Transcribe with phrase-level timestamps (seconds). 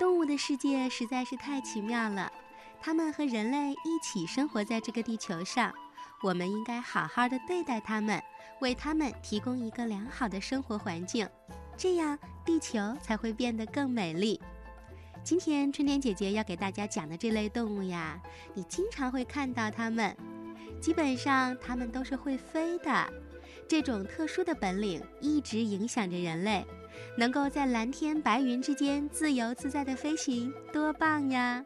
[0.00, 2.32] 动物的世界实在是太奇妙了，
[2.80, 5.74] 它们和人类一起生活在这个地球上，
[6.22, 8.18] 我们应该好好的对待它们，
[8.62, 11.28] 为它们提供一个良好的生活环境，
[11.76, 14.40] 这样地球才会变得更美丽。
[15.22, 18.18] 今天春天姐姐要给大家讲的这类动物呀，
[18.54, 20.16] 你经常会看到它们，
[20.80, 23.12] 基本上它们都是会飞的。
[23.70, 26.66] 这种特殊的本领一直影响着人类，
[27.16, 31.64] 能够在蓝天白云之间自由自在的飞行，多棒呀！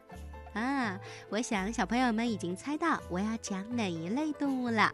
[0.52, 4.92] 啊，我想小朋友们已经猜到我要讲哪一类动物了。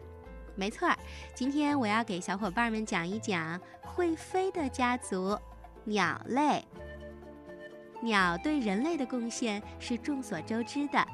[0.55, 0.89] 没错，
[1.35, 5.37] 今天我要给小伙伴们讲一讲会飞的家族——
[5.83, 6.63] 鸟类。
[8.01, 11.05] 鸟对人类的贡献是众所周知的，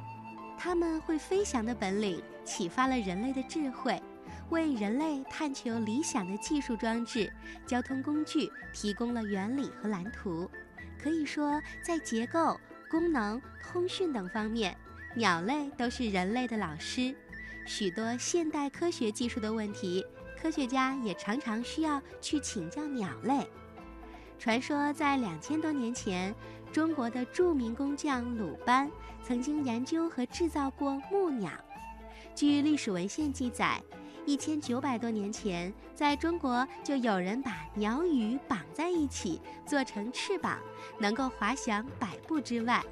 [0.60, 4.00] 它们会飞翔的本领启发了人类的智慧。
[4.50, 7.32] 为人类探求理想的技术装置、
[7.66, 10.50] 交通工具提供了原理和蓝图。
[11.02, 14.76] 可以说，在结构、功能、通讯等方面，
[15.16, 17.14] 鸟类都是人类的老师。
[17.66, 20.06] 许多现代科学技术的问题，
[20.42, 23.46] 科学家也常常需要去请教鸟类。
[24.40, 26.34] 传说在两千多年前，
[26.72, 28.90] 中国的著名工匠鲁班
[29.22, 31.52] 曾经研究和制造过木鸟。
[32.34, 33.82] 据历史文献记载。
[34.28, 40.60] 一千九百多年前，在中国就有人把鸟羽绑在一起，做成翅膀，
[41.00, 42.84] 能够滑翔百步之外。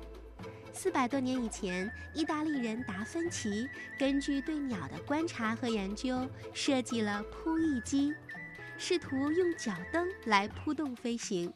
[0.72, 3.68] 四百多年以前，意大利人达芬奇
[4.00, 8.14] 根据对鸟的观察和研究，设计了扑翼机，
[8.78, 11.54] 试图用脚蹬来扑动飞行。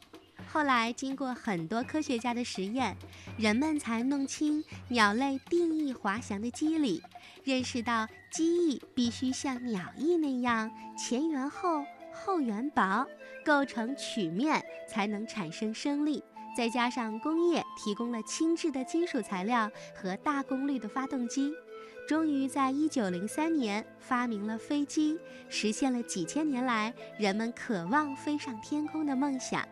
[0.52, 2.96] 后来，经过很多科学家的实验，
[3.38, 7.00] 人们才弄清鸟类定义滑翔的机理，
[7.44, 13.06] 认识到机翼必须像鸟翼那样前圆厚、后圆薄，
[13.44, 16.20] 构成曲面才能产生升力。
[16.56, 21.52] 再加上工业提供了轻质的金属材料和大功率的发动机，
[22.08, 25.16] 终于在一九零三年发明了飞机，
[25.48, 29.64] 实现了几千年来人们渴望飞上天空的梦想。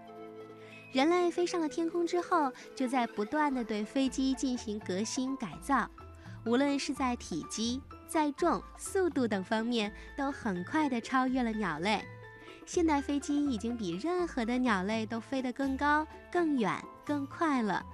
[0.93, 5.89] 人类飞上了天空之后，就在不断地对飞机进行革新改造，
[6.47, 12.03] 无论是在体积、载重、速度等方面，都很快地超越了鸟类。
[12.65, 17.85] 现代飞机已经比任何的鸟类都飞得更高、更远、更快了。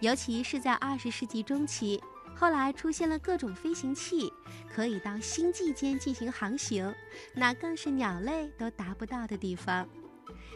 [0.00, 2.02] 尤其是在二十世纪中期，
[2.34, 4.32] 后来出现了各种飞行器，
[4.68, 6.94] 可以到星际间进行航行，
[7.34, 9.86] 那更是鸟类都达不到的地方。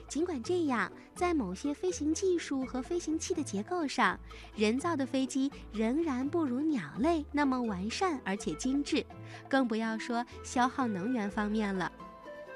[0.09, 4.19] 尽管这样，在某些飞行技术和飞行器的结构上，
[4.55, 9.05] 人造的飞机仍然不如鸟类那么完善而且精致，
[9.49, 11.91] 更不要说消耗能源方面了。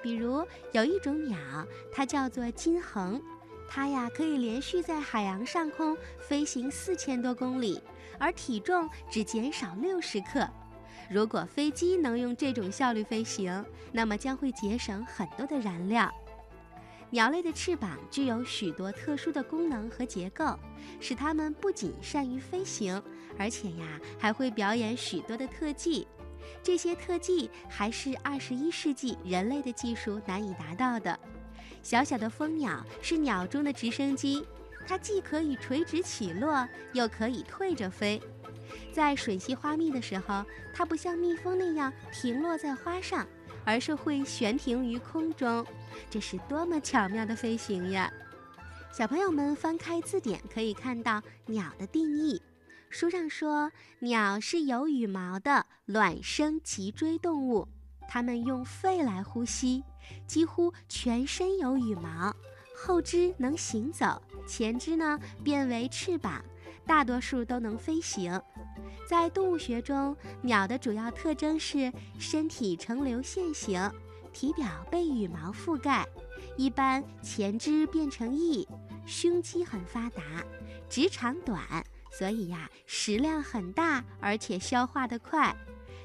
[0.02, 1.38] 比如有一种鸟，
[1.90, 3.20] 它叫做金衡，
[3.68, 7.82] 它呀可以连续在海洋上空飞行四千多公里，
[8.18, 10.46] 而体重只减少六十克。
[11.10, 16.12] 如果飞机能用这种效率飞行，那么将会节省很多的燃料。
[17.10, 20.58] 鸟类的翅膀具有许多特殊的功能和结构，
[21.00, 23.00] 使它们不仅善于飞行，
[23.38, 26.06] 而且呀还会表演许多的特技。
[26.62, 31.18] 这些特技还是二十一世纪人类的技术难以达到的。
[31.82, 34.44] 小小的蜂鸟是鸟中的直升机，
[34.86, 38.20] 它既可以垂直起落，又可以退着飞。
[38.92, 40.44] 在吮吸花蜜的时候，
[40.74, 43.26] 它不像蜜蜂那样停落在花上。
[43.66, 45.66] 而是会悬停于空中，
[46.08, 48.10] 这是多么巧妙的飞行呀！
[48.92, 52.40] 小朋友们翻开字典可以看到鸟的定义。
[52.88, 57.66] 书上说，鸟是有羽毛的卵生脊椎动物，
[58.08, 59.82] 它们用肺来呼吸，
[60.26, 62.34] 几乎全身有羽毛，
[62.76, 66.42] 后肢能行走，前肢呢变为翅膀，
[66.86, 68.40] 大多数都能飞行。
[69.08, 73.90] 在动物学中，鸟的主要特征是身体呈流线型，
[74.32, 76.06] 体表被羽毛覆盖，
[76.56, 78.66] 一般前肢变成翼，
[79.06, 80.22] 胸肌很发达，
[80.88, 81.60] 直长短，
[82.10, 85.54] 所以呀食量很大，而且消化得快，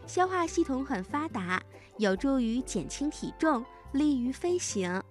[0.06, 1.62] 消化系统很发达，
[1.98, 5.02] 有助于减轻体重，利于飞行。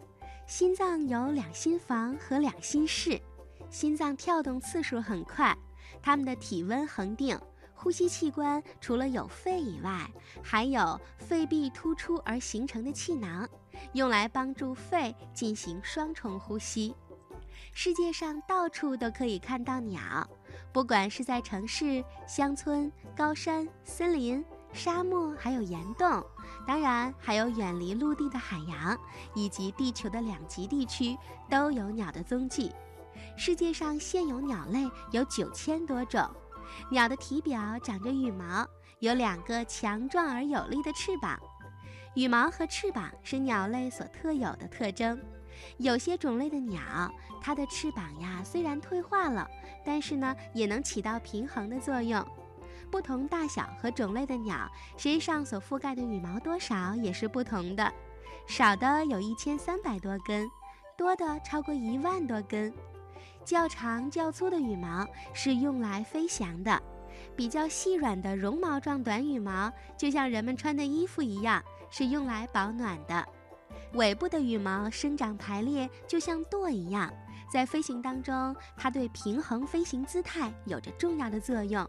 [0.46, 3.20] 心脏有两心房和两心室，
[3.70, 5.56] 心脏跳动次数很快，
[6.02, 7.38] 它们的体温恒定。
[7.82, 10.06] 呼吸器官除了有肺以外，
[10.42, 13.48] 还有肺壁突出而形成的气囊，
[13.94, 16.94] 用来帮助肺进行双重呼吸。
[17.72, 20.28] 世界上到处都可以看到鸟，
[20.74, 24.44] 不管是在城市、乡村、高山、森林、
[24.74, 26.22] 沙漠，还有岩洞，
[26.66, 28.94] 当然还有远离陆地的海洋，
[29.34, 31.16] 以及地球的两极地区，
[31.48, 32.70] 都有鸟的踪迹。
[33.38, 36.28] 世界上现有鸟类有九千多种。
[36.90, 38.66] 鸟的体表长着羽毛，
[38.98, 41.38] 有两个强壮而有力的翅膀。
[42.14, 45.20] 羽毛和翅膀是鸟类所特有的特征。
[45.76, 46.80] 有些种类的鸟，
[47.40, 49.48] 它的翅膀呀虽然退化了，
[49.84, 52.24] 但是呢也能起到平衡的作用。
[52.90, 57.92] 不同大小和种类的鸟身上所覆盖的羽毛多少也是不同的，
[58.46, 60.50] 少的有一千三百多根，
[60.96, 62.72] 多的超过一万多根。
[63.44, 66.80] 较长较粗的羽毛是用来飞翔的，
[67.34, 73.26] 比较细软的绒毛状短羽毛就像人们穿的衣服一样，是用来保暖的。
[73.94, 77.12] 尾部的羽毛生长排列，就像舵一样，
[77.52, 81.84] 在飞行当中，它对平衡飞行姿态有着重要的作用。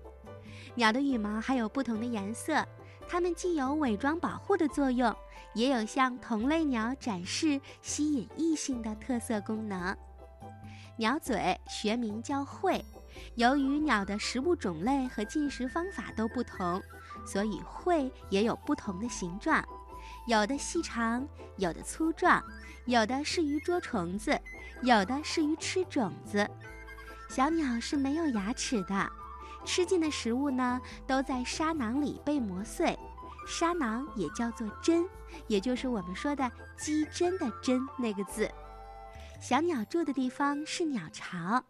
[0.74, 2.66] 鸟的羽毛还有不同的颜色，
[3.08, 5.16] 它们既有伪装保护的作用，
[5.54, 9.96] 也有向同类鸟展示、吸引异性的特色功能。
[11.02, 12.86] 鸟嘴学名叫喙，
[13.34, 16.80] 由于鸟的食物种类和进食方法都不同，
[17.26, 19.68] 所以喙也有不同的形状。
[20.28, 21.28] 有的细长，
[21.58, 22.40] 有的粗壮，
[22.86, 24.40] 有的适于捉虫子，
[24.84, 26.48] 有的适于吃种子。
[27.28, 29.12] 小鸟是没有牙齿的，
[29.66, 32.96] 吃进的食物呢都在沙囊里被磨碎。
[33.48, 35.04] 沙囊也叫做针，
[35.48, 38.48] 也就是我们说的鸡针的针那个字。
[39.42, 41.66] 小鸟住的地方是鸟巢，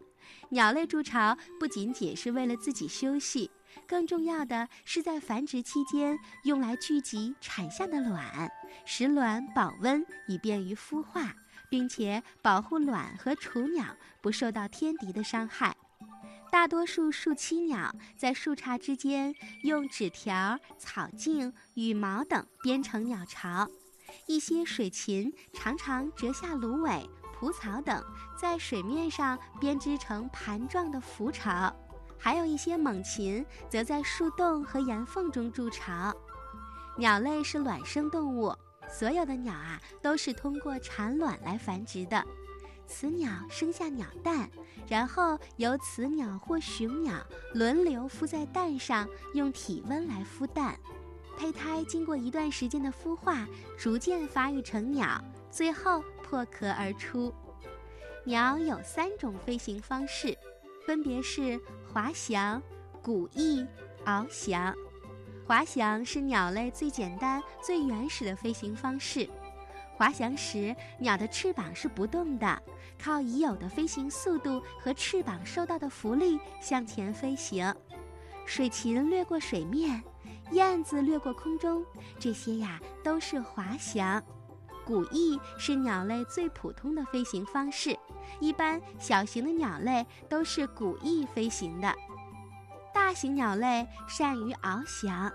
[0.50, 3.50] 鸟类筑巢不仅仅是为了自己休息。
[3.88, 8.52] 更重要的是，在繁殖期间用来聚集产下的卵，
[8.84, 11.34] 使卵保温，以便于孵化，
[11.70, 15.74] 并且保护卵和雏鸟不受到天敌的伤害。
[16.50, 23.66] 大多数树栖鸟在树杈之间用纸条、草茎、羽毛等编成鸟巢，
[24.26, 27.08] 一些水禽常常折下芦苇、
[27.42, 28.00] 蒲草等，
[28.38, 31.74] 在水面上编织成盘状的浮巢。
[32.16, 36.14] 还有一些猛禽则在树洞和岩缝中筑巢。
[36.96, 38.54] 鸟类是卵生动物，
[38.88, 42.24] 所有的鸟啊都是通过产卵来繁殖的。
[42.86, 44.48] 雌鸟生下鸟蛋，
[44.86, 47.14] 然后由雌鸟或雄鸟
[47.54, 50.78] 轮流孵在蛋上，用体温来孵蛋。
[51.36, 57.30] 胚胎经过一段时间的孵化，逐渐发育成鸟，最后破壳而出。
[58.24, 60.34] 鸟有三种飞行方式。
[60.86, 61.60] 分别是
[61.92, 62.60] 滑翔、
[63.02, 63.66] 鼓翼、
[64.06, 64.74] 翱翔。
[65.46, 69.28] 滑翔是鸟类最简单、最原始的飞行方式。
[69.94, 72.62] 滑翔时，鸟的翅膀是不动的，
[72.98, 77.72] 靠已有的飞行速度和翅膀受到的浮力向前飞行。
[78.46, 80.02] 水禽掠过水面，
[80.50, 81.84] 燕子掠过空中，
[82.18, 84.20] 这些呀都是滑翔。
[84.84, 87.96] 鼓翼是鸟类最普通的飞行方式。
[88.40, 91.94] 一般小型的鸟类都是鼓翼飞行的，
[92.92, 95.32] 大型鸟类善于翱翔。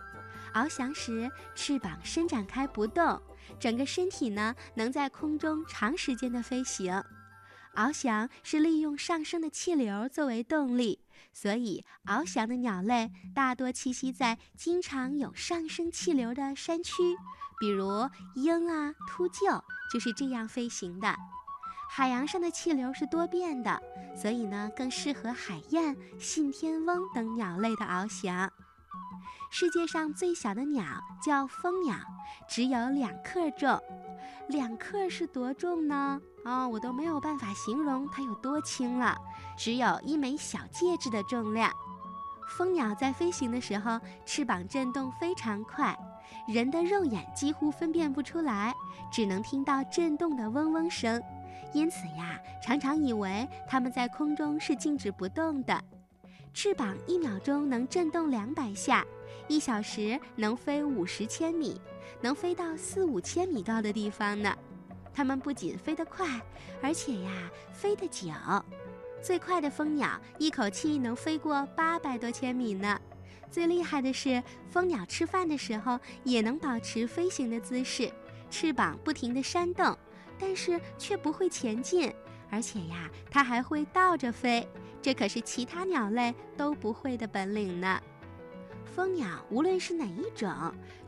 [0.54, 3.22] 翱翔时，翅膀伸展开不动，
[3.60, 7.04] 整个身体呢能在空中长时间的飞行。
[7.76, 11.00] 翱翔是利用上升的气流作为动力，
[11.34, 16.92] 所以翱翔的鸟类大多栖息在经常有上升气流的山区，
[17.60, 19.62] 比如鹰啊、秃鹫
[19.92, 21.16] 就是这样飞行的。
[21.90, 23.82] 海洋上的气流是多变的，
[24.16, 28.52] 所以呢，更适合海燕、信天翁等鸟类的翱翔。
[29.50, 30.84] 世界上最小的鸟
[31.22, 31.96] 叫蜂鸟，
[32.48, 33.80] 只有两克重。
[34.50, 36.20] 两克是多重呢？
[36.46, 39.18] 哦，我都没有办法形容它有多轻了，
[39.58, 41.72] 只有一枚小戒指的重量。
[42.58, 45.98] 蜂鸟在飞行的时候，翅膀震动非常快，
[46.48, 48.74] 人的肉眼几乎分辨不出来，
[49.12, 51.22] 只能听到震动的嗡嗡声。
[51.74, 55.82] 因此呀，常常以为它们在空中是静止不动的。
[56.54, 59.06] 翅膀一秒钟能震动两百下，
[59.48, 61.80] 一小时能飞五十千米，
[62.20, 64.56] 能飞到四五千米高的地方呢。
[65.14, 66.28] 它们不仅飞得快，
[66.82, 68.30] 而且呀，飞得久。
[69.22, 73.00] 最快的蜂鸟一口气能飞过八百多千米呢。
[73.50, 78.12] 最厉害的是，蜂鸟吃饭的时候也能保持飞行的姿势，
[78.50, 79.98] 翅膀不停地扇动。
[80.40, 82.14] 但是却不会前进，
[82.52, 84.68] 而且呀，它还会倒着飞，
[85.08, 87.98] 这可是其他鸟类都不会的本领呢。
[88.84, 90.52] 蜂鸟无论是哪一种，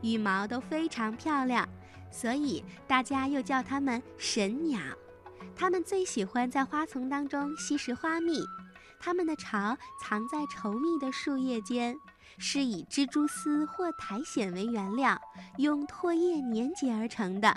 [0.00, 1.68] 羽毛都非常漂亮，
[2.10, 4.80] 所以大家又叫它们神鸟。
[5.54, 8.42] 它们最喜欢在花丛当中吸食花蜜，
[8.98, 11.94] 它们的巢藏在稠密的树叶间，
[12.38, 15.20] 是以蜘蛛丝或苔藓为原料，
[15.58, 17.54] 用唾液粘结而成的。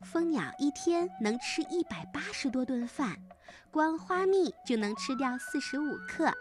[0.00, 3.18] 蜂鸟一天能吃一百八十多顿饭，
[3.78, 6.34] 光花蜜就能吃掉四十五克。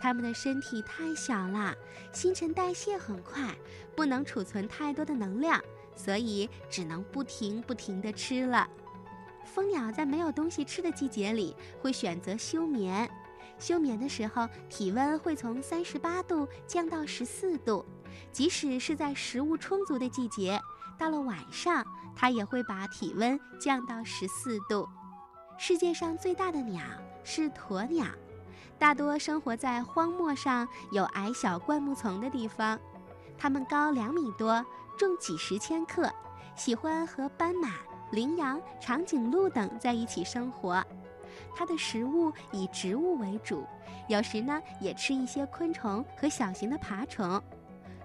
[0.00, 1.72] 它们的身体太小了，
[2.12, 3.54] 新陈代谢很快，
[3.94, 5.62] 不能储存太多的能量，
[5.94, 8.68] 所以只能不停不停地吃了。
[9.44, 13.08] 蜂鸟在没有东西吃的季节里会选择休眠，
[13.60, 17.86] 休眠的时候体温会从三十八度降到十四度，
[18.32, 20.60] 即使是在食物充足的季节，
[20.98, 21.86] 到了晚上
[22.16, 24.88] 它也会把体温降到十四度。
[25.64, 26.82] 世界上最大的鸟
[27.22, 28.04] 是鸵鸟，
[28.80, 32.76] 大多生活在荒漠上有矮小灌木丛的地方。
[33.38, 34.66] 它们高两米多，
[34.98, 36.12] 重几十千克，
[36.56, 37.74] 喜欢和斑马、
[38.10, 40.84] 羚羊、长颈鹿等在一起生活。
[41.54, 43.64] 它的食物以植物为主，
[44.08, 47.40] 有时呢也吃一些昆虫和小型的爬虫。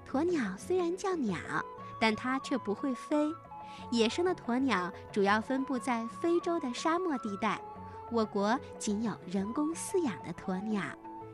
[0.07, 1.35] 鸵鸟虽然叫鸟，
[1.99, 3.33] 但它却不会飞。
[3.91, 7.59] 野生的鸵鸟主要分布在非洲的沙漠地带，
[8.11, 10.81] 我国仅有人工饲养的鸵鸟。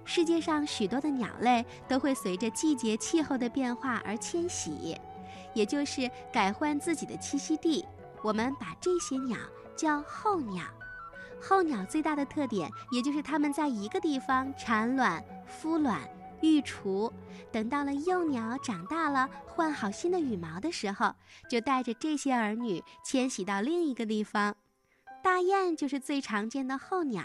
[0.06, 4.98] 世界上许多的鸟类都会随着季节气候的变化而迁徙，
[5.54, 7.86] 也就是改换自己的栖息地。
[8.22, 9.38] 我们把这些鸟
[9.76, 10.64] 叫候鸟。
[11.42, 16.02] 候鸟最大的特点，也就是它们在一个地方产卵、孵卵。
[16.44, 17.12] 育雏，
[17.54, 21.16] 等到了幼鸟长大了，换好新的羽毛的时候，
[21.50, 24.54] 就带着这些儿女迁徙到另一个地方。
[25.24, 27.24] 大雁就是最常见的候鸟，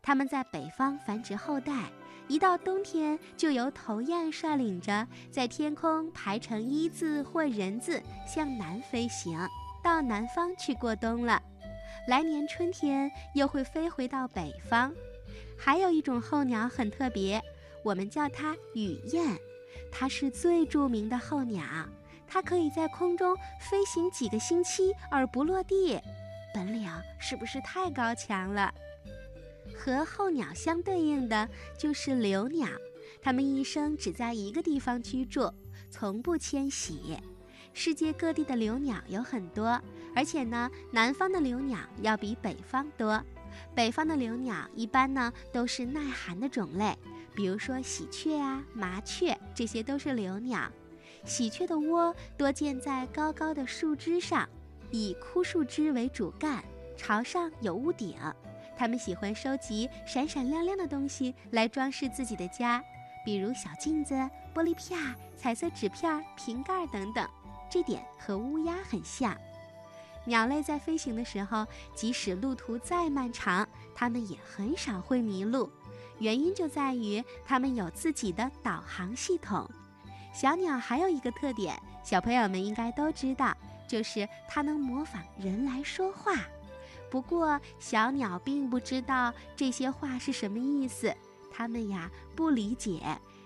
[0.00, 1.92] 它们在北方繁殖后代，
[2.26, 9.38] 一到冬天就由头雁率领着，在天空排成一字或人字向南飞行，
[9.82, 11.38] 到南方去过冬了。
[12.08, 14.90] 来年春天又会飞回到北方。
[15.58, 17.42] 还有一种候鸟很特别。
[17.84, 19.38] 我们叫它雨燕，
[19.92, 21.62] 它是最著名的候鸟，
[22.26, 26.00] 它可以在空中飞行几个星期而不落地，
[26.54, 28.72] 本领是不是太高强了？
[29.76, 31.48] 和候鸟相对应的
[31.78, 32.68] 就是留鸟，
[33.20, 35.52] 它们一生只在一个地方居住，
[35.90, 37.18] 从不迁徙。
[37.74, 39.80] 世界各地的留鸟有很多，
[40.14, 43.22] 而且呢，南方的留鸟要比北方多。
[43.74, 46.96] 北方的留鸟一般呢都是耐寒的种类。
[47.34, 50.70] 比如说喜鹊呀、麻雀，这些都是留鸟。
[51.24, 54.48] 喜鹊的窝多建在高高的树枝上，
[54.90, 56.62] 以枯树枝为主干，
[56.96, 58.16] 朝上有屋顶。
[58.76, 62.82] 它们喜欢收集闪闪亮亮的东西来装饰自己的家，
[63.24, 64.14] 比如小镜子、
[64.54, 64.98] 玻璃片、
[65.36, 67.28] 彩色纸片、瓶盖等等。
[67.70, 69.36] 这点和乌鸦很像。
[70.26, 75.70] 鸟类在飞行的时候，即使路途再漫长，它们也很少会迷路。
[76.18, 79.68] 原因就在于它们有自己的导航系统。
[80.32, 83.56] 小鸟还有一个特点，小朋友们应该都知道，
[83.86, 86.34] 就是它能模仿人来说话。
[87.10, 91.14] 不过，小鸟并不知道这些话是什么意思，
[91.52, 93.00] 它们呀不理解，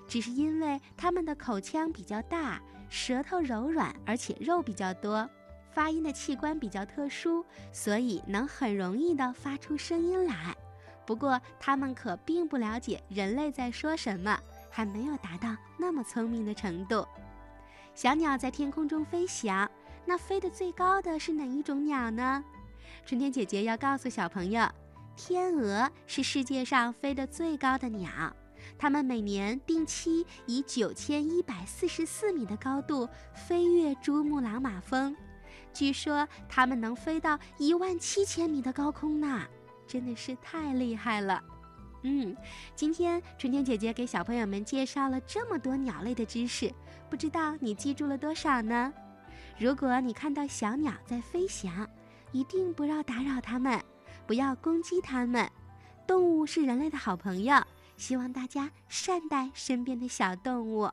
[0.06, 5.28] 只是因为它们的口腔比较大，舌头柔软，而且肉比较多，
[5.70, 10.56] 发音的器官比较特殊，所以能很容易地发出声音来。
[11.08, 14.38] 不过，它们可并不了解人类在说什么，
[14.68, 17.08] 还没有达到那么聪明的程度。
[17.94, 19.66] 小鸟在天空中飞翔，
[20.04, 22.44] 那飞得最高的是哪一种鸟呢？
[23.06, 24.68] 春天姐姐要告诉小朋友，
[25.16, 28.10] 天鹅是世界上飞得最高的鸟，
[28.76, 35.16] 它们每年定期以九千一百四十四米的高度飞越珠穆朗玛峰，
[35.72, 39.46] 据说它们能飞到一万七千米的高空呢。
[39.88, 41.42] 真的是太厉害了，
[42.02, 42.36] 嗯，
[42.76, 46.70] 今天春天姐姐给小朋友们介绍了这么多鸟类的知识，
[47.08, 48.92] 不知道你记住了多少呢？
[49.58, 51.88] 如果你看到小鸟在飞翔，
[52.30, 53.82] 一定不要打扰它们，
[54.26, 55.50] 不要攻击它们。
[56.06, 57.56] 动物是人类的好朋友，
[57.96, 60.88] 希望大家善待身边的小动物。